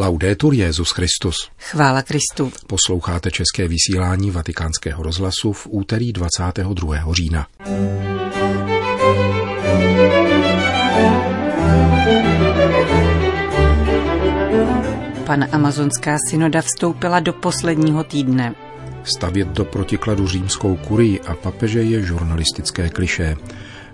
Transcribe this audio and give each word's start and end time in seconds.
Laudetur 0.00 0.54
Jezus 0.54 0.90
Christus. 0.90 1.50
Chvála 1.58 2.02
Kristu. 2.02 2.52
Posloucháte 2.66 3.30
české 3.30 3.68
vysílání 3.68 4.30
Vatikánského 4.30 5.02
rozhlasu 5.02 5.52
v 5.52 5.66
úterý 5.70 6.12
22. 6.12 7.12
října. 7.12 7.46
Pan 15.26 15.48
amazonská 15.52 16.16
synoda 16.30 16.62
vstoupila 16.62 17.20
do 17.20 17.32
posledního 17.32 18.04
týdne. 18.04 18.54
Stavět 19.04 19.48
do 19.48 19.64
protikladu 19.64 20.26
římskou 20.26 20.76
kurii 20.76 21.20
a 21.20 21.34
papeže 21.34 21.82
je 21.82 22.02
žurnalistické 22.02 22.88
klišé, 22.88 23.36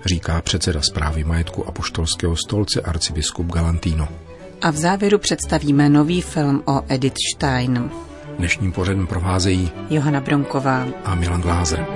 říká 0.04 0.42
předseda 0.42 0.82
zprávy 0.82 1.24
majetku 1.24 1.68
apoštolského 1.68 2.36
stolce 2.36 2.80
arcibiskup 2.80 3.46
Galantino. 3.46 4.25
A 4.62 4.70
v 4.70 4.76
závěru 4.76 5.18
představíme 5.18 5.88
nový 5.88 6.20
film 6.20 6.62
o 6.66 6.82
Edith 6.88 7.16
Stein. 7.34 7.90
Dnešním 8.38 8.72
pořadem 8.72 9.06
provázejí 9.06 9.70
Johana 9.90 10.20
Bronková 10.20 10.86
a 11.04 11.14
Milan 11.14 11.40
Glázer. 11.40 11.86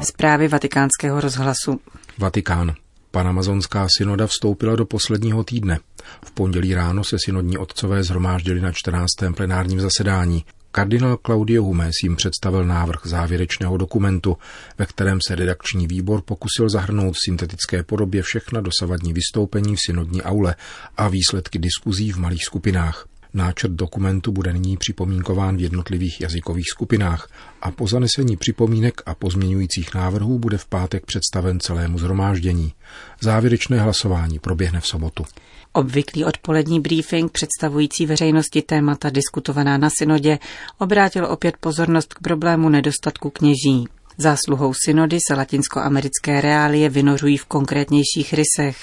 Zprávy 0.00 0.48
vatikánského 0.48 1.20
rozhlasu. 1.20 1.80
Vatikán. 2.18 2.72
Panamazonská 3.10 3.86
synoda 3.98 4.26
vstoupila 4.26 4.76
do 4.76 4.86
posledního 4.86 5.44
týdne. 5.44 5.78
V 6.24 6.30
pondělí 6.30 6.74
ráno 6.74 7.04
se 7.04 7.16
synodní 7.24 7.58
otcové 7.58 8.02
zhromáždili 8.04 8.60
na 8.60 8.72
14. 8.72 9.08
plenárním 9.36 9.80
zasedání. 9.80 10.44
Kardinál 10.72 11.18
Claudio 11.26 11.62
Humes 11.62 11.94
jim 12.02 12.16
představil 12.16 12.64
návrh 12.64 13.00
závěrečného 13.04 13.76
dokumentu, 13.76 14.36
ve 14.78 14.86
kterém 14.86 15.18
se 15.26 15.34
redakční 15.34 15.86
výbor 15.86 16.20
pokusil 16.20 16.68
zahrnout 16.68 17.12
v 17.12 17.24
syntetické 17.24 17.82
podobě 17.82 18.22
všechna 18.22 18.60
dosavadní 18.60 19.12
vystoupení 19.12 19.76
v 19.76 19.80
synodní 19.86 20.22
aule 20.22 20.54
a 20.96 21.08
výsledky 21.08 21.58
diskuzí 21.58 22.12
v 22.12 22.16
malých 22.16 22.44
skupinách. 22.44 23.06
Náčrt 23.34 23.72
dokumentu 23.72 24.32
bude 24.32 24.52
nyní 24.52 24.76
připomínkován 24.76 25.56
v 25.56 25.60
jednotlivých 25.60 26.20
jazykových 26.20 26.66
skupinách 26.68 27.28
a 27.62 27.70
po 27.70 27.86
zanesení 27.86 28.36
připomínek 28.36 29.02
a 29.06 29.14
pozměňujících 29.14 29.94
návrhů 29.94 30.38
bude 30.38 30.58
v 30.58 30.66
pátek 30.66 31.06
představen 31.06 31.60
celému 31.60 31.98
zhromáždění. 31.98 32.72
Závěrečné 33.20 33.80
hlasování 33.80 34.38
proběhne 34.38 34.80
v 34.80 34.86
sobotu. 34.86 35.24
Obvyklý 35.72 36.24
odpolední 36.24 36.80
briefing 36.80 37.32
představující 37.32 38.06
veřejnosti 38.06 38.62
témata 38.62 39.10
diskutovaná 39.10 39.78
na 39.78 39.88
synodě 39.98 40.38
obrátil 40.78 41.26
opět 41.26 41.56
pozornost 41.56 42.14
k 42.14 42.18
problému 42.18 42.68
nedostatku 42.68 43.30
kněží. 43.30 43.88
Zásluhou 44.16 44.74
synody 44.84 45.18
se 45.28 45.34
latinskoamerické 45.34 46.40
reálie 46.40 46.88
vynořují 46.88 47.36
v 47.36 47.44
konkrétnějších 47.44 48.34
rysech. 48.34 48.76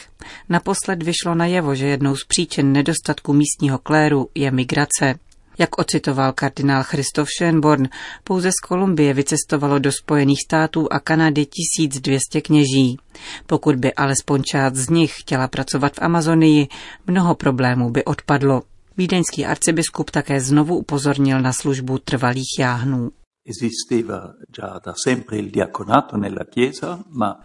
Naposled 0.49 1.03
vyšlo 1.03 1.35
najevo, 1.35 1.75
že 1.75 1.87
jednou 1.87 2.15
z 2.15 2.25
příčin 2.25 2.71
nedostatku 2.71 3.33
místního 3.33 3.77
kléru 3.77 4.29
je 4.35 4.51
migrace. 4.51 5.19
Jak 5.57 5.79
ocitoval 5.79 6.33
kardinál 6.33 6.83
Christoph 6.83 7.29
Schönborn, 7.29 7.89
pouze 8.23 8.51
z 8.51 8.67
Kolumbie 8.67 9.13
vycestovalo 9.13 9.79
do 9.79 9.91
Spojených 9.91 10.41
států 10.47 10.87
a 10.93 10.99
Kanady 10.99 11.45
1200 11.45 12.41
kněží. 12.41 12.97
Pokud 13.45 13.75
by 13.75 13.93
alespoň 13.93 14.43
část 14.43 14.75
z 14.75 14.89
nich 14.89 15.13
chtěla 15.19 15.47
pracovat 15.47 15.93
v 15.93 16.01
Amazonii, 16.01 16.67
mnoho 17.07 17.35
problémů 17.35 17.89
by 17.89 18.05
odpadlo. 18.05 18.63
Vídeňský 18.97 19.45
arcibiskup 19.45 20.11
také 20.11 20.41
znovu 20.41 20.77
upozornil 20.77 21.41
na 21.41 21.53
službu 21.53 21.97
trvalých 21.97 22.59
jáhnů. 22.59 23.11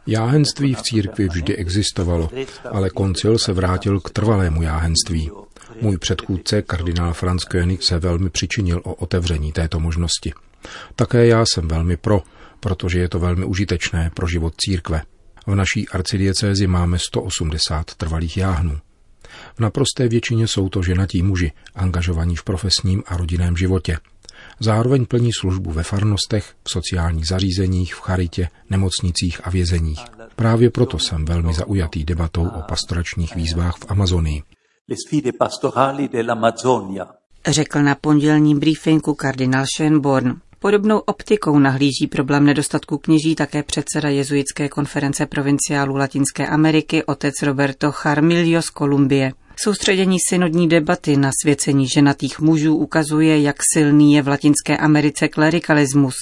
Jáhenství 0.07 0.75
v 0.75 0.83
církvi 0.83 1.29
vždy 1.29 1.57
existovalo, 1.57 2.31
ale 2.71 2.91
koncil 2.91 3.39
se 3.39 3.53
vrátil 3.53 4.01
k 4.01 4.11
trvalému 4.11 4.63
jáhenství. 4.63 5.31
Můj 5.81 5.99
předchůdce, 5.99 6.63
kardinál 6.63 7.15
Franz 7.15 7.45
König, 7.45 7.83
se 7.83 7.99
velmi 7.99 8.31
přičinil 8.31 8.81
o 8.85 8.95
otevření 8.95 9.53
této 9.53 9.81
možnosti. 9.81 10.33
Také 10.97 11.27
já 11.27 11.45
jsem 11.47 11.69
velmi 11.69 11.97
pro, 11.97 12.23
protože 12.61 12.99
je 12.99 13.09
to 13.09 13.19
velmi 13.19 13.45
užitečné 13.45 14.11
pro 14.15 14.27
život 14.29 14.55
církve. 14.57 15.03
V 15.47 15.55
naší 15.55 15.89
arcidiecézi 15.89 16.67
máme 16.67 16.99
180 16.99 17.95
trvalých 17.95 18.37
jáhnů. 18.37 18.79
V 19.57 19.61
naprosté 19.61 20.09
většině 20.09 20.47
jsou 20.47 20.69
to 20.69 20.83
ženatí 20.83 21.23
muži, 21.23 21.53
angažovaní 21.75 22.37
v 22.37 22.45
profesním 22.45 23.03
a 23.07 23.17
rodinném 23.17 23.57
životě. 23.57 23.99
Zároveň 24.61 25.07
plní 25.07 25.31
službu 25.41 25.71
ve 25.71 25.83
farnostech, 25.83 26.55
v 26.65 26.71
sociálních 26.71 27.27
zařízeních, 27.27 27.95
v 27.95 28.01
charitě, 28.01 28.49
nemocnicích 28.71 29.41
a 29.45 29.51
vězeních. 29.51 30.01
Právě 30.37 30.71
proto 30.71 30.99
jsem 30.99 31.25
velmi 31.25 31.55
zaujatý 31.55 32.05
debatou 32.05 32.49
o 32.49 32.63
pastoračních 32.63 33.37
výzvách 33.37 33.77
v 33.77 33.87
Amazonii. 33.89 34.43
Řekl 37.47 37.83
na 37.83 37.95
pondělním 37.95 38.61
briefingu 38.61 39.15
kardinál 39.15 39.65
Schönborn. 39.77 40.37
Podobnou 40.59 40.99
optikou 40.99 41.59
nahlíží 41.59 42.07
problém 42.07 42.45
nedostatku 42.45 42.99
kněží 42.99 43.35
také 43.35 43.63
předseda 43.63 44.09
jezuitské 44.09 44.69
konference 44.69 45.27
provinciálů 45.27 45.97
Latinské 45.97 46.47
Ameriky 46.47 47.05
otec 47.05 47.35
Roberto 47.43 47.93
Charmilio 47.93 48.63
z 48.63 48.71
Kolumbie. 48.71 49.33
Soustředění 49.57 50.17
synodní 50.29 50.69
debaty 50.69 51.17
na 51.17 51.31
svěcení 51.43 51.89
ženatých 51.89 52.41
mužů 52.41 52.77
ukazuje, 52.77 53.43
jak 53.43 53.57
silný 53.75 54.15
je 54.15 54.23
v 54.23 54.29
Latinské 54.29 54.77
Americe 54.77 55.29
klerikalismus. 55.29 56.15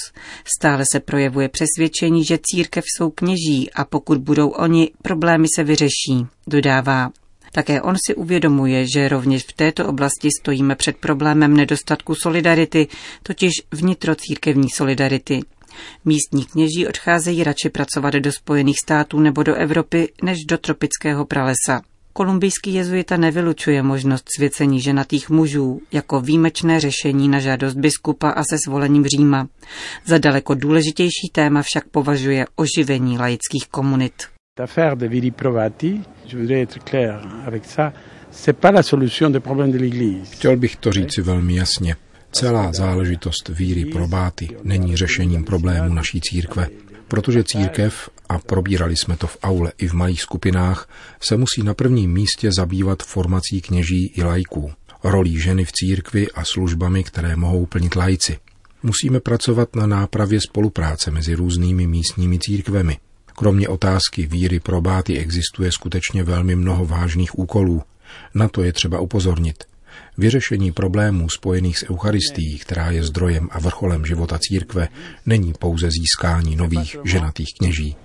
Stále 0.58 0.84
se 0.92 1.00
projevuje 1.00 1.48
přesvědčení, 1.48 2.24
že 2.24 2.38
církev 2.42 2.84
jsou 2.86 3.10
kněží 3.10 3.70
a 3.74 3.84
pokud 3.84 4.18
budou 4.18 4.48
oni, 4.48 4.90
problémy 5.02 5.46
se 5.56 5.64
vyřeší, 5.64 6.26
dodává. 6.46 7.10
Také 7.52 7.82
on 7.82 7.96
si 8.06 8.14
uvědomuje, 8.14 8.86
že 8.86 9.08
rovněž 9.08 9.44
v 9.44 9.52
této 9.52 9.86
oblasti 9.86 10.28
stojíme 10.40 10.74
před 10.74 10.96
problémem 10.96 11.56
nedostatku 11.56 12.14
solidarity, 12.14 12.88
totiž 13.22 13.52
vnitrocírkevní 13.72 14.70
solidarity. 14.70 15.40
Místní 16.04 16.44
kněží 16.44 16.86
odcházejí 16.86 17.44
radši 17.44 17.68
pracovat 17.68 18.14
do 18.14 18.32
Spojených 18.32 18.78
států 18.84 19.20
nebo 19.20 19.42
do 19.42 19.54
Evropy 19.54 20.12
než 20.22 20.38
do 20.48 20.58
tropického 20.58 21.24
pralesa. 21.24 21.82
Kolumbijský 22.12 22.74
jezuita 22.74 23.16
nevylučuje 23.16 23.82
možnost 23.82 24.24
svěcení 24.36 24.80
ženatých 24.80 25.30
mužů 25.30 25.80
jako 25.92 26.20
výjimečné 26.20 26.80
řešení 26.80 27.28
na 27.28 27.40
žádost 27.40 27.74
biskupa 27.74 28.30
a 28.30 28.42
se 28.44 28.58
svolením 28.64 29.06
Říma. 29.06 29.48
Za 30.06 30.18
daleko 30.18 30.54
důležitější 30.54 31.30
téma 31.32 31.62
však 31.62 31.88
považuje 31.88 32.46
oživení 32.56 33.18
laických 33.18 33.68
komunit. 33.70 34.39
L'affaire 34.60 34.94
de 34.94 35.06
Vili 35.06 35.30
Provati, 35.30 36.02
je 36.28 36.36
voudrais 36.36 36.60
être 36.60 36.84
clair 36.84 37.18
avec 37.46 37.64
ça, 37.64 37.94
c'est 38.30 38.52
pas 38.52 38.70
la 38.70 38.82
solution 38.82 39.30
des 39.30 39.40
problèmes 39.40 39.72
de 39.72 39.78
l'Église. 39.78 40.30
Chtěl 40.30 40.56
bych 40.56 40.76
to 40.76 40.92
říci 40.92 41.22
velmi 41.22 41.54
jasně. 41.54 41.96
Celá 42.32 42.72
záležitost 42.72 43.48
víry 43.48 43.84
probáty 43.84 44.48
není 44.62 44.96
řešením 44.96 45.44
problému 45.44 45.94
naší 45.94 46.20
církve, 46.20 46.68
protože 47.08 47.44
církev, 47.44 48.10
a 48.28 48.38
probírali 48.38 48.96
jsme 48.96 49.16
to 49.16 49.26
v 49.26 49.38
aule 49.42 49.72
i 49.78 49.88
v 49.88 49.92
malých 49.92 50.22
skupinách, 50.22 50.88
se 51.20 51.36
musí 51.36 51.62
na 51.62 51.74
prvním 51.74 52.12
místě 52.12 52.50
zabývat 52.56 53.02
formací 53.02 53.60
kněží 53.60 54.12
i 54.16 54.22
lajků, 54.22 54.72
rolí 55.04 55.38
ženy 55.38 55.64
v 55.64 55.72
církvi 55.72 56.30
a 56.30 56.44
službami, 56.44 57.04
které 57.04 57.36
mohou 57.36 57.66
plnit 57.66 57.96
lajci. 57.96 58.38
Musíme 58.82 59.20
pracovat 59.20 59.76
na 59.76 59.86
nápravě 59.86 60.40
spolupráce 60.40 61.10
mezi 61.10 61.34
různými 61.34 61.86
místními 61.86 62.38
církvemi. 62.38 62.98
Kromě 63.40 63.68
otázky 63.68 64.26
víry 64.26 64.60
probáty 64.60 65.18
existuje 65.18 65.72
skutečně 65.72 66.22
velmi 66.22 66.56
mnoho 66.56 66.86
vážných 66.86 67.38
úkolů. 67.38 67.82
Na 68.34 68.48
to 68.48 68.62
je 68.62 68.72
třeba 68.72 69.00
upozornit. 69.00 69.64
Vyřešení 70.18 70.72
problémů 70.72 71.28
spojených 71.28 71.78
s 71.78 71.90
Eucharistií, 71.90 72.58
která 72.58 72.90
je 72.90 73.04
zdrojem 73.04 73.48
a 73.52 73.58
vrcholem 73.60 74.06
života 74.06 74.38
církve, 74.38 74.88
není 75.26 75.52
pouze 75.58 75.90
získání 75.90 76.56
nových 76.56 76.96
ženatých 77.04 77.48
kněží. 77.58 77.96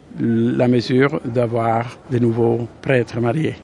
La 0.57 0.68
mesure 0.68 1.19
d'avoir 1.25 1.88
de 2.09 2.19
nouveaux 2.19 2.69
prêtres 2.81 3.24
mariés. 3.24 3.56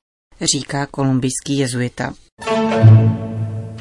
Říká 0.42 0.86
kolumbijský 0.86 1.58
jezuita. 1.58 2.14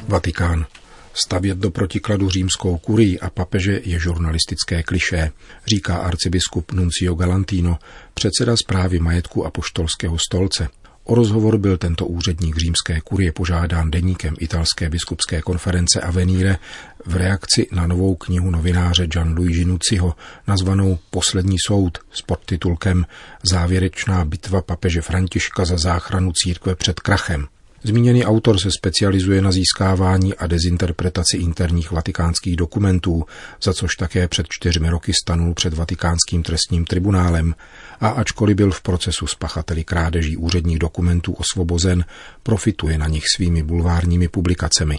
Vatikán. 0.07 0.65
Stavět 1.13 1.57
do 1.57 1.71
protikladu 1.71 2.29
římskou 2.29 2.77
kurii 2.77 3.19
a 3.19 3.29
papeže 3.29 3.81
je 3.83 3.99
žurnalistické 3.99 4.83
klišé, 4.83 5.31
říká 5.67 5.97
arcibiskup 5.97 6.71
Nuncio 6.71 7.15
Galantino, 7.15 7.79
předseda 8.13 8.57
zprávy 8.57 8.99
majetku 8.99 9.45
apoštolského 9.45 10.17
stolce. 10.17 10.67
O 11.03 11.15
rozhovor 11.15 11.57
byl 11.57 11.77
tento 11.77 12.05
úředník 12.05 12.57
římské 12.57 13.01
kurie 13.01 13.31
požádán 13.31 13.91
deníkem 13.91 14.35
italské 14.39 14.89
biskupské 14.89 15.41
konference 15.41 16.01
Avenire 16.01 16.57
v 17.05 17.15
reakci 17.15 17.67
na 17.71 17.87
novou 17.87 18.15
knihu 18.15 18.51
novináře 18.51 19.07
Gianluigi 19.07 19.65
Nuciho, 19.65 20.15
nazvanou 20.47 20.99
Poslední 21.09 21.57
soud 21.67 21.97
s 22.11 22.21
podtitulkem 22.21 23.05
Závěrečná 23.43 24.25
bitva 24.25 24.61
papeže 24.61 25.01
Františka 25.01 25.65
za 25.65 25.77
záchranu 25.77 26.31
církve 26.31 26.75
před 26.75 26.99
krachem. 26.99 27.47
Zmíněný 27.83 28.25
autor 28.25 28.59
se 28.59 28.71
specializuje 28.71 29.41
na 29.41 29.51
získávání 29.51 30.35
a 30.35 30.47
dezinterpretaci 30.47 31.37
interních 31.37 31.91
vatikánských 31.91 32.55
dokumentů, 32.55 33.25
za 33.63 33.73
což 33.73 33.95
také 33.95 34.27
před 34.27 34.45
čtyřmi 34.49 34.89
roky 34.89 35.11
stanul 35.23 35.53
před 35.53 35.73
vatikánským 35.73 36.43
trestním 36.43 36.85
tribunálem 36.85 37.55
a 37.99 38.09
ačkoliv 38.09 38.57
byl 38.57 38.71
v 38.71 38.81
procesu 38.81 39.27
s 39.27 39.35
pachateli 39.35 39.83
krádeží 39.83 40.37
úředních 40.37 40.79
dokumentů 40.79 41.33
osvobozen, 41.33 42.05
profituje 42.43 42.97
na 42.97 43.07
nich 43.07 43.23
svými 43.35 43.63
bulvárními 43.63 44.27
publikacemi. 44.27 44.97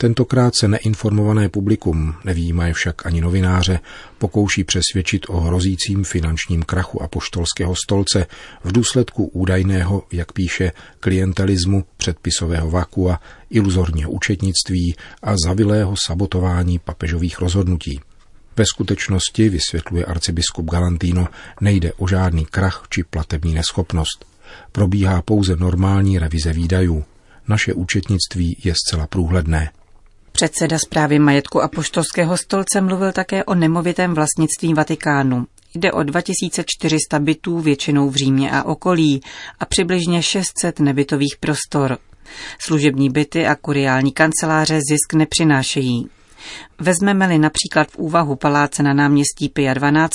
Tentokrát 0.00 0.54
se 0.54 0.68
neinformované 0.68 1.48
publikum, 1.48 2.14
nevýjímaje 2.24 2.72
však 2.72 3.06
ani 3.06 3.20
novináře, 3.20 3.80
pokouší 4.18 4.64
přesvědčit 4.64 5.26
o 5.28 5.40
hrozícím 5.40 6.04
finančním 6.04 6.62
krachu 6.62 7.02
apoštolského 7.02 7.74
stolce 7.84 8.26
v 8.64 8.72
důsledku 8.72 9.26
údajného, 9.26 10.02
jak 10.12 10.32
píše, 10.32 10.72
klientelismu, 11.00 11.84
předpisového 11.96 12.70
vakua, 12.70 13.20
iluzorního 13.50 14.10
účetnictví 14.10 14.96
a 15.22 15.34
zavilého 15.46 15.94
sabotování 16.06 16.78
papežových 16.78 17.38
rozhodnutí. 17.38 18.00
Ve 18.56 18.66
skutečnosti, 18.66 19.48
vysvětluje 19.48 20.04
arcibiskup 20.04 20.70
Galantino, 20.70 21.28
nejde 21.60 21.92
o 21.92 22.08
žádný 22.08 22.46
krach 22.46 22.86
či 22.88 23.04
platební 23.04 23.54
neschopnost. 23.54 24.26
Probíhá 24.72 25.22
pouze 25.22 25.56
normální 25.56 26.18
revize 26.18 26.52
výdajů. 26.52 27.04
Naše 27.48 27.72
účetnictví 27.72 28.56
je 28.64 28.74
zcela 28.74 29.06
průhledné. 29.06 29.70
Předseda 30.38 30.78
zprávy 30.78 31.18
majetku 31.18 31.62
a 31.62 31.68
poštolského 31.68 32.36
stolce 32.36 32.80
mluvil 32.80 33.12
také 33.12 33.44
o 33.44 33.54
nemovitém 33.54 34.14
vlastnictví 34.14 34.74
Vatikánu. 34.74 35.46
Jde 35.74 35.92
o 35.92 36.02
2400 36.02 37.18
bytů, 37.18 37.60
většinou 37.60 38.10
v 38.10 38.16
Římě 38.16 38.50
a 38.50 38.62
okolí, 38.62 39.20
a 39.60 39.64
přibližně 39.64 40.22
600 40.22 40.80
nebytových 40.80 41.36
prostor. 41.40 41.98
Služební 42.58 43.10
byty 43.10 43.46
a 43.46 43.54
kuriální 43.54 44.12
kanceláře 44.12 44.80
zisk 44.90 45.14
nepřinášejí. 45.14 46.08
Vezmeme-li 46.78 47.38
například 47.38 47.88
v 47.88 47.96
úvahu 47.96 48.36
paláce 48.36 48.82
na 48.82 48.94
náměstí 48.94 49.48
Pia 49.48 49.74
12. 49.74 50.12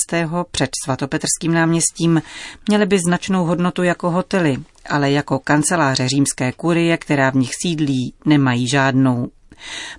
před 0.50 0.70
svatopetrským 0.84 1.54
náměstím, 1.54 2.22
měly 2.68 2.86
by 2.86 2.98
značnou 2.98 3.44
hodnotu 3.44 3.82
jako 3.82 4.10
hotely, 4.10 4.56
ale 4.88 5.10
jako 5.10 5.38
kanceláře 5.38 6.08
římské 6.08 6.52
kurie, 6.52 6.96
která 6.96 7.30
v 7.30 7.34
nich 7.34 7.50
sídlí, 7.62 8.14
nemají 8.24 8.68
žádnou. 8.68 9.28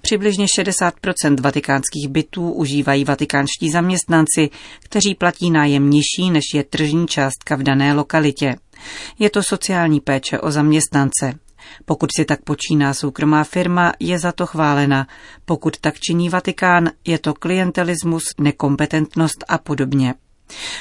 Přibližně 0.01 0.45
60% 0.59 1.41
vatikánských 1.41 2.07
bytů 2.07 2.51
užívají 2.51 3.05
vatikánští 3.05 3.69
zaměstnanci, 3.71 4.49
kteří 4.83 5.15
platí 5.15 5.51
nájem 5.51 5.89
nižší, 5.89 6.31
než 6.31 6.43
je 6.53 6.63
tržní 6.63 7.07
částka 7.07 7.55
v 7.55 7.63
dané 7.63 7.93
lokalitě. 7.93 8.55
Je 9.19 9.29
to 9.29 9.43
sociální 9.43 9.99
péče 9.99 10.39
o 10.39 10.51
zaměstnance. 10.51 11.33
Pokud 11.85 12.09
si 12.15 12.25
tak 12.25 12.41
počíná 12.41 12.93
soukromá 12.93 13.43
firma, 13.43 13.93
je 13.99 14.19
za 14.19 14.31
to 14.31 14.45
chválena. 14.45 15.07
Pokud 15.45 15.77
tak 15.77 15.99
činí 15.99 16.29
Vatikán, 16.29 16.89
je 17.07 17.19
to 17.19 17.33
klientelismus, 17.33 18.23
nekompetentnost 18.39 19.43
a 19.47 19.57
podobně. 19.57 20.13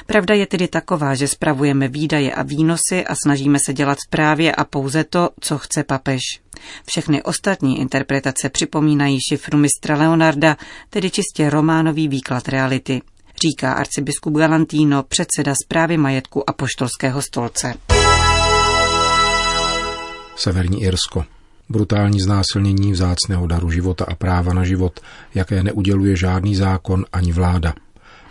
Pravda 0.07 0.35
je 0.35 0.47
tedy 0.47 0.69
taková, 0.69 1.15
že 1.15 1.29
spravujeme 1.29 1.89
výdaje 1.89 2.35
a 2.35 2.43
výnosy 2.43 3.07
a 3.07 3.15
snažíme 3.25 3.59
se 3.67 3.73
dělat 3.73 3.99
správě 4.09 4.55
a 4.55 4.65
pouze 4.65 5.05
to, 5.05 5.31
co 5.41 5.59
chce 5.59 5.85
papež. 5.85 6.21
Všechny 6.87 7.23
ostatní 7.23 7.81
interpretace 7.81 8.49
připomínají 8.49 9.19
šifru 9.29 9.59
mistra 9.59 9.97
Leonarda, 9.97 10.57
tedy 10.91 11.11
čistě 11.11 11.51
románový 11.51 12.09
výklad 12.09 12.49
reality, 12.49 13.03
říká 13.47 13.73
arcibiskup 13.73 14.35
Galantino, 14.35 15.03
předseda 15.03 15.55
zprávy 15.65 15.97
majetku 15.97 16.51
a 16.51 16.53
poštolského 16.53 17.23
stolce. 17.23 17.75
Severní 20.37 20.83
Irsko. 20.83 21.25
Brutální 21.69 22.21
znásilnění 22.21 22.93
vzácného 22.93 23.47
daru 23.47 23.71
života 23.71 24.05
a 24.09 24.15
práva 24.15 24.53
na 24.53 24.65
život, 24.65 25.01
jaké 25.35 25.63
neuděluje 25.63 26.17
žádný 26.17 26.57
zákon 26.57 27.05
ani 27.13 27.33
vláda. 27.33 27.75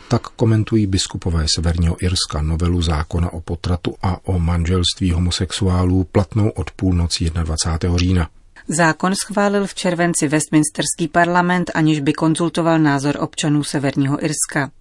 Tak 0.08 0.22
komentují 0.22 0.88
biskupové 0.88 1.46
Severního 1.56 1.96
Irska 2.04 2.42
novelu 2.42 2.82
zákona 2.82 3.34
o 3.34 3.42
potratu 3.42 3.96
a 4.02 4.18
o 4.28 4.40
manželství 4.40 5.12
homosexuálů 5.12 6.04
platnou 6.04 6.50
od 6.50 6.72
půlnoci 6.72 7.30
21. 7.30 7.98
října. 7.98 8.30
Zákon 8.68 9.16
schválil 9.16 9.68
v 9.68 9.76
červenci 9.76 10.28
Westminsterský 10.28 11.08
parlament, 11.12 11.72
aniž 11.74 12.00
by 12.00 12.14
konzultoval 12.14 12.80
názor 12.80 13.18
občanů 13.20 13.64
Severního 13.64 14.26
Irska. 14.26 14.72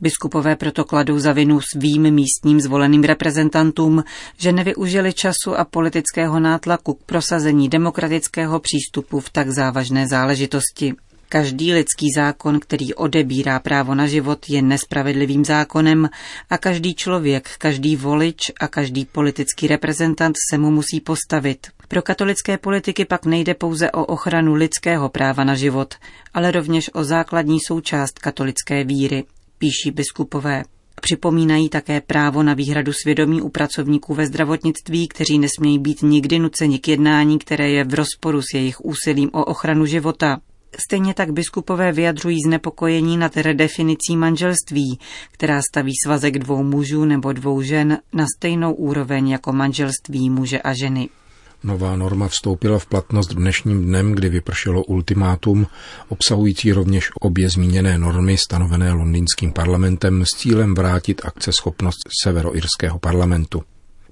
Biskupové 0.00 0.56
proto 0.56 0.84
kladou 0.84 1.18
za 1.18 1.32
vinu 1.32 1.60
svým 1.60 2.10
místním 2.10 2.60
zvoleným 2.60 3.04
reprezentantům, 3.04 4.04
že 4.38 4.52
nevyužili 4.52 5.12
času 5.12 5.56
a 5.56 5.64
politického 5.64 6.40
nátlaku 6.40 6.94
k 6.94 7.02
prosazení 7.02 7.68
demokratického 7.68 8.60
přístupu 8.60 9.20
v 9.20 9.30
tak 9.30 9.50
závažné 9.50 10.08
záležitosti. 10.08 10.94
Každý 11.28 11.72
lidský 11.72 12.06
zákon, 12.16 12.60
který 12.60 12.94
odebírá 12.94 13.60
právo 13.60 13.94
na 13.94 14.06
život, 14.06 14.48
je 14.48 14.62
nespravedlivým 14.62 15.44
zákonem 15.44 16.08
a 16.50 16.58
každý 16.58 16.94
člověk, 16.94 17.50
každý 17.58 17.96
volič 17.96 18.52
a 18.60 18.68
každý 18.68 19.04
politický 19.04 19.66
reprezentant 19.66 20.36
se 20.50 20.58
mu 20.58 20.70
musí 20.70 21.00
postavit. 21.00 21.66
Pro 21.88 22.02
katolické 22.02 22.58
politiky 22.58 23.04
pak 23.04 23.26
nejde 23.26 23.54
pouze 23.54 23.90
o 23.90 24.04
ochranu 24.04 24.54
lidského 24.54 25.08
práva 25.08 25.44
na 25.44 25.54
život, 25.54 25.94
ale 26.34 26.50
rovněž 26.50 26.90
o 26.94 27.04
základní 27.04 27.58
součást 27.60 28.18
katolické 28.18 28.84
víry, 28.84 29.24
píší 29.58 29.90
biskupové. 29.90 30.62
Připomínají 31.00 31.68
také 31.68 32.00
právo 32.00 32.42
na 32.42 32.54
výhradu 32.54 32.92
svědomí 32.92 33.42
u 33.42 33.48
pracovníků 33.48 34.14
ve 34.14 34.26
zdravotnictví, 34.26 35.08
kteří 35.08 35.38
nesmějí 35.38 35.78
být 35.78 36.02
nikdy 36.02 36.38
nuceni 36.38 36.78
k 36.78 36.88
jednání, 36.88 37.38
které 37.38 37.70
je 37.70 37.84
v 37.84 37.94
rozporu 37.94 38.42
s 38.42 38.54
jejich 38.54 38.80
úsilím 38.80 39.30
o 39.32 39.44
ochranu 39.44 39.86
života. 39.86 40.40
Stejně 40.86 41.14
tak 41.14 41.32
biskupové 41.32 41.92
vyjadřují 41.92 42.36
znepokojení 42.46 43.16
nad 43.16 43.36
redefinicí 43.36 44.16
manželství, 44.16 44.98
která 45.32 45.60
staví 45.62 45.92
svazek 46.04 46.38
dvou 46.38 46.62
mužů 46.62 47.04
nebo 47.04 47.32
dvou 47.32 47.62
žen 47.62 47.98
na 48.12 48.26
stejnou 48.36 48.74
úroveň 48.74 49.28
jako 49.28 49.52
manželství 49.52 50.30
muže 50.30 50.58
a 50.60 50.74
ženy. 50.74 51.08
Nová 51.64 51.96
norma 51.96 52.28
vstoupila 52.28 52.78
v 52.78 52.86
platnost 52.86 53.34
dnešním 53.34 53.84
dnem, 53.84 54.12
kdy 54.12 54.28
vypršelo 54.28 54.84
ultimátum, 54.84 55.66
obsahující 56.08 56.72
rovněž 56.72 57.10
obě 57.20 57.50
zmíněné 57.50 57.98
normy 57.98 58.36
stanovené 58.36 58.92
londýnským 58.92 59.52
parlamentem 59.52 60.24
s 60.24 60.38
cílem 60.38 60.74
vrátit 60.74 61.20
akceschopnost 61.24 61.98
severoirského 62.22 62.98
parlamentu. 62.98 63.62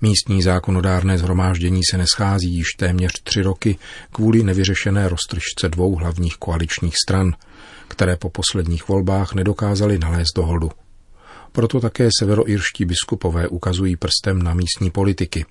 Místní 0.00 0.42
zákonodárné 0.42 1.18
zhromáždění 1.18 1.80
se 1.90 1.98
neschází 1.98 2.54
již 2.54 2.66
téměř 2.78 3.12
tři 3.22 3.42
roky 3.42 3.78
kvůli 4.12 4.42
nevyřešené 4.42 5.08
roztržce 5.08 5.68
dvou 5.68 5.96
hlavních 5.96 6.36
koaličních 6.36 6.94
stran, 7.06 7.32
které 7.88 8.16
po 8.16 8.30
posledních 8.30 8.88
volbách 8.88 9.34
nedokázali 9.34 9.98
nalézt 9.98 10.36
dohodu. 10.36 10.70
Proto 11.52 11.80
také 11.80 12.08
severoirští 12.18 12.84
biskupové 12.84 13.48
ukazují 13.48 13.96
prstem 13.96 14.42
na 14.42 14.54
místní 14.54 14.90
politiky. 14.90 15.46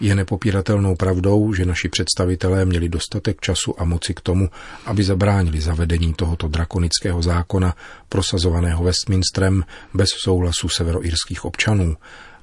Je 0.00 0.14
nepopíratelnou 0.14 0.96
pravdou, 0.96 1.54
že 1.54 1.64
naši 1.64 1.88
představitelé 1.88 2.64
měli 2.64 2.88
dostatek 2.88 3.40
času 3.40 3.80
a 3.80 3.84
moci 3.84 4.14
k 4.14 4.20
tomu, 4.20 4.50
aby 4.86 5.02
zabránili 5.02 5.60
zavedení 5.60 6.14
tohoto 6.14 6.48
drakonického 6.48 7.22
zákona 7.22 7.74
prosazovaného 8.08 8.84
Westminsterem 8.84 9.64
bez 9.94 10.08
souhlasu 10.08 10.68
severoirských 10.68 11.44
občanů, 11.44 11.96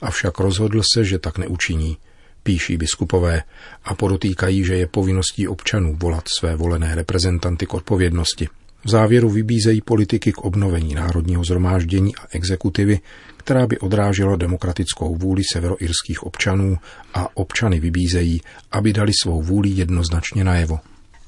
avšak 0.05 0.39
rozhodl 0.39 0.81
se, 0.93 1.05
že 1.05 1.19
tak 1.19 1.37
neučiní, 1.37 1.97
píší 2.43 2.77
biskupové 2.77 3.43
a 3.83 3.95
podotýkají, 3.95 4.65
že 4.65 4.75
je 4.75 4.87
povinností 4.87 5.47
občanů 5.47 5.95
volat 5.95 6.23
své 6.39 6.55
volené 6.55 6.95
reprezentanty 6.95 7.65
k 7.65 7.73
odpovědnosti. 7.73 8.47
V 8.85 8.89
závěru 8.89 9.29
vybízejí 9.29 9.81
politiky 9.81 10.31
k 10.31 10.37
obnovení 10.37 10.95
národního 10.95 11.43
zhromáždění 11.43 12.15
a 12.15 12.27
exekutivy, 12.31 12.99
která 13.37 13.67
by 13.67 13.79
odrážela 13.79 14.35
demokratickou 14.35 15.15
vůli 15.15 15.41
severoirských 15.53 16.23
občanů 16.23 16.77
a 17.13 17.37
občany 17.37 17.79
vybízejí, 17.79 18.41
aby 18.71 18.93
dali 18.93 19.11
svou 19.23 19.41
vůli 19.41 19.69
jednoznačně 19.69 20.43
najevo. 20.43 20.79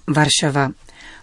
Varšava. 0.07 0.71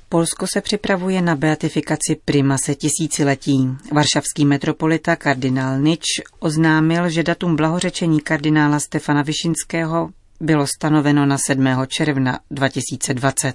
Polsko 0.09 0.47
se 0.53 0.61
připravuje 0.61 1.23
na 1.23 1.37
beatifikaci 1.37 2.17
primase 2.25 2.75
tisíciletí. 2.75 3.69
Varšavský 3.93 4.45
metropolita 4.45 5.17
kardinál 5.17 5.81
Nič 5.81 6.05
oznámil, 6.39 7.11
že 7.11 7.23
datum 7.23 7.57
blahořečení 7.57 8.21
kardinála 8.21 8.81
Stefana 8.81 9.23
Višinského 9.23 10.11
bylo 10.41 10.67
stanoveno 10.67 11.27
na 11.27 11.39
7. 11.47 11.67
června 11.87 12.39
2020. 12.51 13.55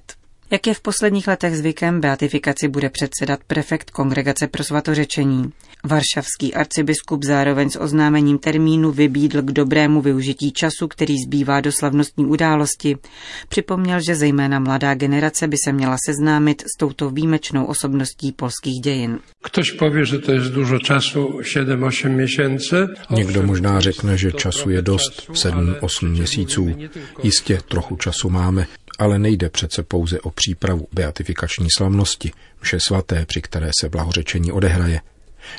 Jak 0.52 0.68
je 0.68 0.74
v 0.74 0.82
posledních 0.82 1.28
letech 1.28 1.58
zvykem, 1.58 2.02
beatifikaci 2.02 2.68
bude 2.68 2.90
předsedat 2.90 3.40
prefekt 3.48 3.92
Kongregace 3.92 4.48
pro 4.48 4.64
svatořečení. 4.64 5.52
Varšavský 5.84 6.54
arcibiskup 6.54 7.24
zároveň 7.24 7.70
s 7.70 7.80
oznámením 7.80 8.38
termínu 8.38 8.92
vybídl 8.92 9.42
k 9.42 9.52
dobrému 9.52 10.02
využití 10.02 10.52
času, 10.52 10.88
který 10.88 11.16
zbývá 11.18 11.62
do 11.62 11.72
slavnostní 11.72 12.26
události. 12.26 12.98
Připomněl, 13.50 14.00
že 14.08 14.16
zejména 14.16 14.60
mladá 14.60 14.94
generace 14.94 15.48
by 15.48 15.58
se 15.66 15.74
měla 15.74 15.98
seznámit 16.06 16.62
s 16.62 16.78
touto 16.78 17.10
výjimečnou 17.10 17.66
osobností 17.66 18.32
polských 18.32 18.82
dějin. 18.84 19.20
Ktoś 19.44 19.72
powie, 19.72 20.06
že 20.06 20.20
to 20.20 20.32
je 20.32 20.40
dużo 20.40 20.80
času, 20.80 21.40
7-8 21.56 22.10
měsíců. 22.10 22.76
Někdo 23.10 23.44
možná 23.44 23.80
řekne, 23.80 24.18
že 24.18 24.32
času 24.32 24.70
je 24.70 24.82
dost, 24.82 25.30
7-8 25.30 26.10
měsíců. 26.10 26.76
Jistě 27.24 27.60
trochu 27.68 27.96
času 27.96 28.30
máme, 28.30 28.68
Ale 29.00 29.20
nejde 29.20 29.50
přece 29.50 29.84
pouze 29.84 30.20
o 30.20 30.32
přípravu 30.32 30.88
beatifikační 30.94 31.68
slavnosti, 31.78 32.32
vše 32.62 32.78
svaté, 32.88 33.26
při 33.26 33.42
které 33.42 33.72
se 33.82 33.90
blahořečení 33.90 34.52
odehraje. 34.52 35.02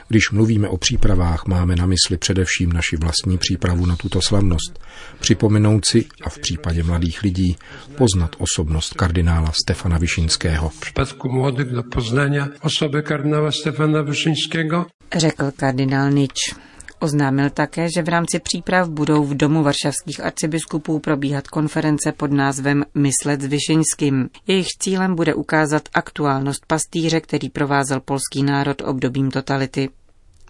Když 0.08 0.30
mluvíme 0.30 0.68
o 0.68 0.76
přípravách, 0.76 1.46
máme 1.46 1.76
na 1.76 1.86
mysli 1.86 2.16
především 2.16 2.72
naši 2.72 2.96
vlastní 2.96 3.38
přípravu 3.38 3.86
na 3.86 3.96
tuto 3.96 4.20
slavnost. 4.22 4.78
Připomenout 5.20 5.84
si, 5.84 6.06
a 6.24 6.30
v 6.30 6.38
případě 6.38 6.82
mladých 6.82 7.22
lidí, 7.22 7.56
poznat 7.96 8.36
osobnost 8.38 8.94
kardinála 8.94 9.52
Stefana 9.62 9.98
Vyšinského. 9.98 10.68
V 10.68 10.80
případku 10.80 11.28
mladých 11.32 11.66
do 11.66 11.82
poznání 11.82 12.38
osoby 12.62 13.02
kardinála 13.02 13.50
Stefana 13.52 14.02
Vyšinského, 14.02 14.86
řekl 15.16 15.50
kardinál 15.56 16.10
Nič. 16.10 16.54
Oznámil 17.00 17.50
také, 17.50 17.88
že 17.94 18.02
v 18.02 18.08
rámci 18.08 18.38
příprav 18.38 18.88
budou 18.88 19.24
v 19.24 19.34
domu 19.34 19.62
varšavských 19.62 20.24
arcibiskupů 20.24 20.98
probíhat 20.98 21.48
konference 21.48 22.12
pod 22.12 22.32
názvem 22.32 22.84
Myslet 22.94 23.40
s 23.40 23.46
Vyšeňským. 23.46 24.28
Jejich 24.46 24.68
cílem 24.78 25.14
bude 25.14 25.34
ukázat 25.34 25.88
aktuálnost 25.94 26.66
pastýře, 26.66 27.20
který 27.20 27.50
provázel 27.50 28.00
polský 28.00 28.42
národ 28.42 28.82
obdobím 28.82 29.30
totality. 29.30 29.88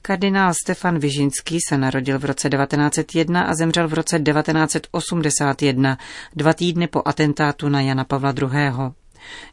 Kardinál 0.02 0.54
Stefan 0.54 0.98
Vyžinský 0.98 1.58
se 1.68 1.78
narodil 1.78 2.18
v 2.18 2.24
roce 2.24 2.50
1901 2.50 3.42
a 3.42 3.54
zemřel 3.54 3.88
v 3.88 3.94
roce 3.94 4.18
1981, 4.18 5.98
dva 6.36 6.52
týdny 6.52 6.86
po 6.86 7.02
atentátu 7.04 7.68
na 7.68 7.80
Jana 7.80 8.04
Pavla 8.04 8.34
II. 8.42 8.99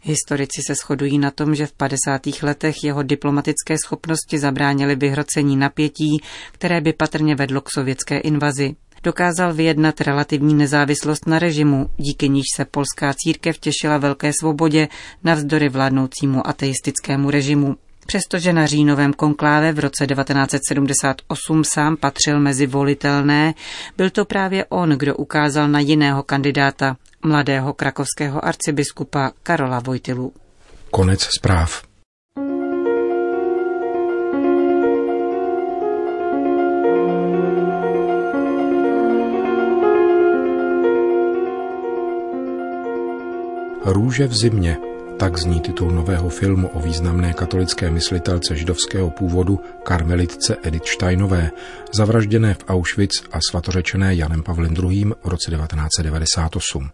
Historici 0.02 0.62
se 0.68 0.76
shodují 0.76 1.20
na 1.20 1.32
tom, 1.32 1.56
že 1.56 1.66
v 1.66 1.74
50. 1.74 2.22
letech 2.44 2.84
jeho 2.84 3.04
diplomatické 3.04 3.78
schopnosti 3.78 4.40
zabránily 4.40 4.96
vyhrocení 4.96 5.58
napětí, 5.58 6.22
které 6.52 6.82
by 6.82 6.94
patrně 6.94 7.36
vedlo 7.36 7.62
k 7.62 7.70
sovětské 7.70 8.20
invazi. 8.20 8.76
Dokázal 9.04 9.54
vyjednat 9.54 10.02
relativní 10.02 10.54
nezávislost 10.54 11.28
na 11.28 11.40
režimu, 11.40 11.90
díky 11.98 12.30
níž 12.30 12.46
se 12.56 12.66
polská 12.66 13.14
církev 13.18 13.58
těšila 13.58 13.98
velké 13.98 14.32
svobodě 14.40 14.88
navzdory 15.24 15.70
vládnoucímu 15.70 16.48
ateistickému 16.48 17.30
režimu. 17.30 17.76
Přestože 18.08 18.54
na 18.54 18.66
říjnovém 18.66 19.14
konkláve 19.14 19.72
v 19.72 19.80
roce 19.80 20.08
1978 20.08 21.64
sám 21.64 21.98
patřil 21.98 22.40
mezi 22.40 22.68
volitelné, 22.68 23.54
byl 23.98 24.10
to 24.10 24.26
právě 24.26 24.66
on, 24.66 24.90
kdo 24.90 25.16
ukázal 25.16 25.68
na 25.68 25.80
jiného 25.80 26.24
kandidáta, 26.24 26.98
mladého 27.24 27.74
krakovského 27.74 28.46
arcibiskupa 28.46 29.32
Karola 29.44 29.80
Vojtilu. 29.80 30.34
Konec 30.92 31.22
zpráv. 31.22 31.84
Růže 43.86 44.28
v 44.28 44.34
zimě, 44.38 44.78
tak 45.20 45.38
zní 45.38 45.60
titul 45.60 45.92
nového 45.92 46.30
filmu 46.30 46.68
o 46.68 46.80
významné 46.80 47.34
katolické 47.34 47.92
myslitelce 47.92 48.56
židovského 48.56 49.10
původu 49.10 49.60
karmelitce 49.84 50.58
Edith 50.64 50.88
Steinové, 50.88 51.52
zavražděné 51.94 52.54
v 52.54 52.64
Auschwitz 52.68 53.24
a 53.32 53.40
svatořečené 53.50 54.16
Janem 54.16 54.44
Pavlem 54.44 54.74
II. 54.74 55.06
v 55.06 55.28
roce 55.28 55.52
1998. 55.52 56.90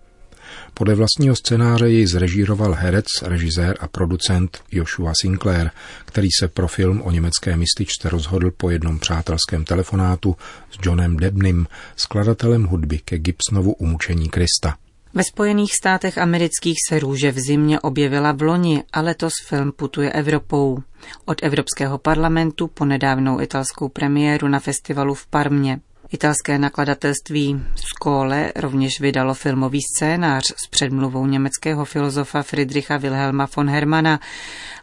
Podle 0.74 0.96
vlastního 0.96 1.36
scénáře 1.36 1.90
jej 1.90 2.06
zrežíroval 2.06 2.74
herec, 2.74 3.06
režisér 3.22 3.78
a 3.80 3.88
producent 3.88 4.62
Joshua 4.72 5.12
Sinclair, 5.22 5.70
který 6.06 6.28
se 6.40 6.48
pro 6.48 6.68
film 6.68 7.02
o 7.02 7.12
německé 7.12 7.58
mističce 7.58 8.10
rozhodl 8.10 8.52
po 8.52 8.70
jednom 8.70 9.00
přátelském 9.00 9.66
telefonátu 9.66 10.36
s 10.72 10.86
Johnem 10.86 11.18
Debnym, 11.18 11.68
skladatelem 11.96 12.64
hudby 12.64 13.00
ke 13.00 13.18
Gibsonovu 13.18 13.74
umučení 13.74 14.30
Krista. 14.30 14.76
Ve 15.16 15.24
Spojených 15.24 15.76
státech 15.76 16.18
amerických 16.18 16.78
se 16.90 17.00
růže 17.00 17.32
v 17.32 17.40
zimě 17.40 17.80
objevila 17.80 18.32
v 18.32 18.42
loni 18.42 18.84
a 18.94 19.02
letos 19.02 19.34
film 19.48 19.72
putuje 19.72 20.12
Evropou. 20.12 20.78
Od 21.26 21.44
Evropského 21.44 21.98
parlamentu 21.98 22.68
po 22.68 22.86
nedávnou 22.86 23.42
italskou 23.42 23.90
premiéru 23.90 24.48
na 24.48 24.60
festivalu 24.60 25.14
v 25.14 25.28
Parmě. 25.28 25.80
Italské 26.14 26.58
nakladatelství 26.58 27.64
Skole 27.76 28.52
rovněž 28.56 29.00
vydalo 29.00 29.34
filmový 29.34 29.80
scénář 29.82 30.44
s 30.56 30.68
předmluvou 30.68 31.26
německého 31.26 31.86
filozofa 31.86 32.44
Friedricha 32.44 32.98
Wilhelma 32.98 33.48
von 33.56 33.70
Hermana 33.70 34.20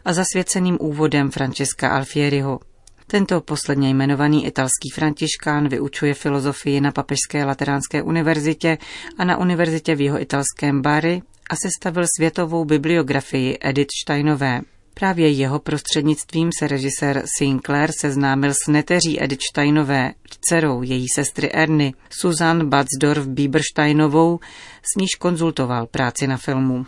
a 0.05 0.13
zasvěceným 0.13 0.77
úvodem 0.81 1.31
Francesca 1.31 1.89
Alfieriho. 1.89 2.59
Tento 3.07 3.41
posledně 3.41 3.89
jmenovaný 3.89 4.45
italský 4.45 4.89
františkán 4.89 5.67
vyučuje 5.67 6.13
filozofii 6.13 6.81
na 6.81 6.91
Papežské 6.91 7.45
lateránské 7.45 8.03
univerzitě 8.03 8.77
a 9.17 9.25
na 9.25 9.37
univerzitě 9.37 9.95
v 9.95 10.01
jeho 10.01 10.21
italském 10.21 10.81
Bari 10.81 11.21
a 11.49 11.55
sestavil 11.55 12.03
světovou 12.17 12.65
bibliografii 12.65 13.57
Edith 13.61 13.91
Steinové. 14.03 14.61
Právě 15.01 15.29
jeho 15.29 15.59
prostřednictvím 15.59 16.49
se 16.59 16.67
režisér 16.67 17.23
Sinclair 17.37 17.91
seznámil 17.99 18.53
s 18.53 18.67
neteří 18.67 19.23
Edith 19.23 19.41
Steinové, 19.51 20.11
dcerou 20.41 20.81
její 20.81 21.05
sestry 21.15 21.51
Erny, 21.51 21.93
Susan 22.09 22.69
Batzdorf 22.69 23.27
Biebersteinovou, 23.27 24.39
s 24.81 24.99
níž 24.99 25.09
konzultoval 25.19 25.87
práci 25.87 26.27
na 26.27 26.37
filmu. 26.37 26.85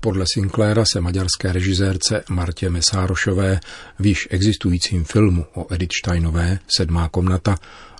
Podle 0.00 0.24
Sinclaira 0.34 0.84
se 0.92 1.00
maďarské 1.00 1.52
režisérce 1.52 2.24
Martě 2.30 2.70
Mesárošové 2.70 3.60
v 3.98 4.06
již 4.06 4.28
existujícím 4.30 5.04
filmu 5.04 5.46
o 5.54 5.74
Edith 5.74 5.92
Steinové 6.04 6.58
Sedmá 6.76 7.08
komnata 7.08 7.56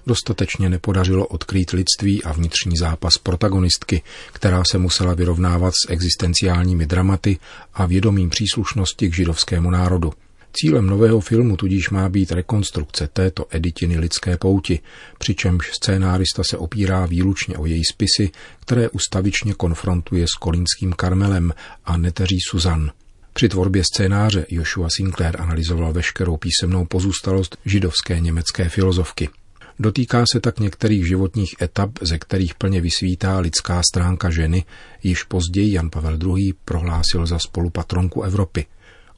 dostatečně 0.07 0.69
nepodařilo 0.69 1.27
odkrýt 1.27 1.71
lidství 1.71 2.25
a 2.25 2.33
vnitřní 2.33 2.77
zápas 2.81 3.19
protagonistky, 3.19 4.03
která 4.33 4.63
se 4.71 4.79
musela 4.79 5.15
vyrovnávat 5.15 5.75
s 5.75 5.91
existenciálními 5.91 6.87
dramaty 6.87 7.39
a 7.75 7.87
vědomím 7.87 8.31
příslušnosti 8.31 9.11
k 9.11 9.15
židovskému 9.15 9.71
národu. 9.71 10.13
Cílem 10.61 10.87
nového 10.87 11.21
filmu 11.21 11.57
tudíž 11.57 11.91
má 11.91 12.09
být 12.09 12.33
rekonstrukce 12.33 13.09
této 13.13 13.47
editiny 13.51 13.99
lidské 13.99 14.37
pouti, 14.37 14.81
přičemž 15.19 15.71
scénárista 15.73 16.43
se 16.51 16.57
opírá 16.57 17.07
výlučně 17.07 17.59
o 17.59 17.67
její 17.67 17.83
spisy, 17.85 18.31
které 18.61 18.89
ustavičně 18.89 19.55
konfrontuje 19.55 20.27
s 20.27 20.39
kolínským 20.39 20.93
Karmelem 20.93 21.53
a 21.85 21.97
neteří 21.97 22.39
Suzan. 22.51 22.91
Při 23.33 23.49
tvorbě 23.49 23.83
scénáře 23.85 24.47
Joshua 24.49 24.89
Sinclair 24.97 25.41
analyzoval 25.41 25.93
veškerou 25.93 26.37
písemnou 26.37 26.85
pozůstalost 26.85 27.57
židovské 27.65 28.21
německé 28.21 28.69
filozofky. 28.69 29.29
Dotýká 29.78 30.25
se 30.33 30.40
tak 30.40 30.61
některých 30.61 31.09
životních 31.09 31.54
etap, 31.62 31.90
ze 32.00 32.18
kterých 32.18 32.54
plně 32.54 32.80
vysvítá 32.80 33.38
lidská 33.38 33.83
stránka 33.92 34.30
ženy, 34.30 34.64
již 35.02 35.23
později 35.23 35.73
Jan 35.73 35.90
Pavel 35.90 36.18
II. 36.37 36.52
prohlásil 36.64 37.26
za 37.26 37.38
spolupatronku 37.38 38.23
Evropy. 38.23 38.66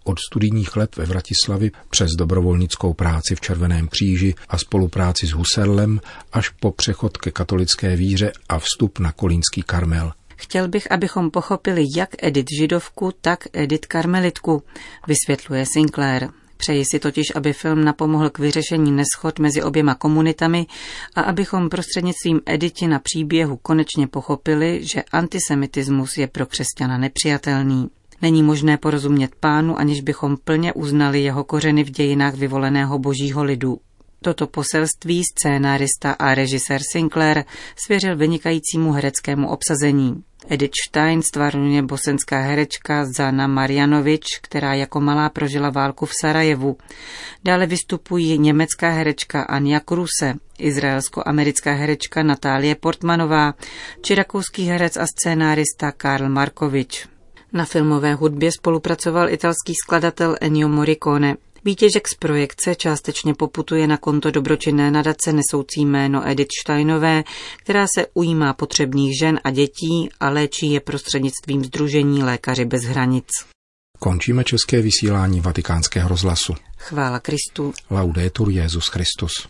Od 0.04 0.18
studijních 0.30 0.76
let 0.76 0.96
ve 0.96 1.04
Vratislavi 1.04 1.70
přes 1.90 2.10
dobrovolnickou 2.18 2.94
práci 2.94 3.34
v 3.34 3.40
Červeném 3.40 3.88
kříži 3.88 4.34
a 4.48 4.58
spolupráci 4.58 5.26
s 5.26 5.30
Husserlem 5.30 6.00
až 6.32 6.48
po 6.48 6.72
přechod 6.72 7.16
ke 7.16 7.30
katolické 7.30 7.96
víře 7.96 8.32
a 8.48 8.58
vstup 8.58 8.98
na 8.98 9.12
Kolínský 9.12 9.62
Karmel. 9.62 10.12
Chtěl 10.36 10.68
bych, 10.68 10.92
abychom 10.92 11.30
pochopili 11.30 11.84
jak 11.96 12.10
Edith 12.22 12.48
židovku, 12.60 13.12
tak 13.20 13.44
Edith 13.52 13.86
karmelitku, 13.86 14.62
vysvětluje 15.06 15.66
Sinclair. 15.66 16.28
Přeji 16.58 16.84
si 16.84 16.98
totiž, 16.98 17.26
aby 17.34 17.52
film 17.52 17.84
napomohl 17.84 18.30
k 18.30 18.38
vyřešení 18.38 18.92
neschod 18.92 19.38
mezi 19.38 19.62
oběma 19.62 19.94
komunitami 19.94 20.66
a 21.14 21.20
abychom 21.20 21.68
prostřednictvím 21.68 22.40
Editi 22.46 22.86
na 22.86 22.98
příběhu 22.98 23.56
konečně 23.56 24.06
pochopili, 24.06 24.80
že 24.82 25.02
antisemitismus 25.12 26.16
je 26.16 26.26
pro 26.26 26.46
křesťana 26.46 26.98
nepřijatelný. 26.98 27.88
Není 28.22 28.42
možné 28.42 28.76
porozumět 28.76 29.34
pánu, 29.40 29.78
aniž 29.78 30.00
bychom 30.00 30.36
plně 30.44 30.72
uznali 30.72 31.22
jeho 31.22 31.44
kořeny 31.44 31.84
v 31.84 31.90
dějinách 31.90 32.34
vyvoleného 32.34 32.98
božího 32.98 33.44
lidu. 33.44 33.78
Toto 34.22 34.46
poselství 34.46 35.22
scénárista 35.24 36.12
a 36.12 36.34
režisér 36.34 36.80
Sinclair 36.92 37.44
svěřil 37.76 38.16
vynikajícímu 38.16 38.92
hereckému 38.92 39.48
obsazení. 39.48 40.22
Edith 40.48 40.74
Stein 40.88 41.22
stvárňuje 41.22 41.82
bosenská 41.82 42.40
herečka 42.40 43.04
Zana 43.04 43.46
Marjanovič, 43.46 44.38
která 44.42 44.74
jako 44.74 45.00
malá 45.00 45.28
prožila 45.28 45.70
válku 45.70 46.06
v 46.06 46.12
Sarajevu. 46.20 46.76
Dále 47.44 47.66
vystupují 47.66 48.38
německá 48.38 48.90
herečka 48.90 49.42
Anja 49.42 49.80
Kruse, 49.80 50.34
izraelsko-americká 50.58 51.72
herečka 51.72 52.22
Natálie 52.22 52.74
Portmanová 52.74 53.54
či 54.02 54.14
rakouský 54.14 54.64
herec 54.64 54.96
a 54.96 55.06
scénárista 55.06 55.92
Karl 55.92 56.28
Markovič. 56.28 57.08
Na 57.52 57.64
filmové 57.64 58.14
hudbě 58.14 58.52
spolupracoval 58.52 59.30
italský 59.30 59.74
skladatel 59.74 60.36
Ennio 60.40 60.68
Morricone. 60.68 61.36
Výtěžek 61.68 62.08
z 62.08 62.14
projekce 62.14 62.74
částečně 62.74 63.34
poputuje 63.34 63.86
na 63.86 63.96
konto 63.96 64.30
dobročinné 64.30 64.90
nadace 64.90 65.32
nesoucí 65.32 65.84
jméno 65.84 66.28
Edith 66.28 66.50
Steinové, 66.64 67.24
která 67.56 67.86
se 67.94 68.06
ujímá 68.14 68.52
potřebných 68.52 69.18
žen 69.20 69.40
a 69.44 69.50
dětí 69.50 70.08
a 70.20 70.30
léčí 70.30 70.72
je 70.72 70.80
prostřednictvím 70.80 71.64
Združení 71.64 72.22
Lékaři 72.22 72.64
bez 72.64 72.82
hranic. 72.82 73.28
Končíme 73.98 74.44
české 74.44 74.82
vysílání 74.82 75.40
vatikánského 75.40 76.08
rozhlasu. 76.08 76.54
Chvála 76.78 77.20
Kristu. 77.20 77.72
Laudetur 77.90 78.50
Jezus 78.50 78.86
Christus. 78.88 79.46